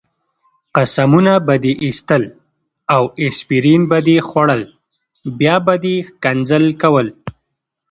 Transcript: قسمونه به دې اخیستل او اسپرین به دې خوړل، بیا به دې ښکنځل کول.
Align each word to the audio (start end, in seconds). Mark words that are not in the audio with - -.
قسمونه 0.75 1.33
به 1.45 1.55
دې 1.63 1.73
اخیستل 1.83 2.23
او 2.95 3.03
اسپرین 3.25 3.81
به 3.89 3.99
دې 4.07 4.17
خوړل، 4.27 4.63
بیا 5.39 5.55
به 5.65 5.75
دې 5.83 5.95
ښکنځل 6.07 6.65
کول. 6.81 7.07